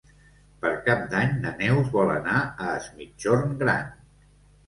Per 0.61 0.69
Cap 0.87 1.01
d'Any 1.11 1.35
na 1.43 1.51
Neus 1.59 1.91
vol 1.97 2.13
anar 2.15 2.39
a 2.67 2.71
Es 2.79 2.87
Migjorn 2.97 3.53
Gran. 3.61 3.93